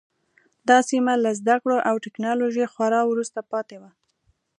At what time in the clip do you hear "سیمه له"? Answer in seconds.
0.89-1.31